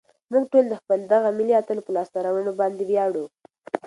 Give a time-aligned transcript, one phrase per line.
[0.31, 3.25] موږ ټول د خپل دغه ملي اتل په لاسته راوړنو باندې ویاړو.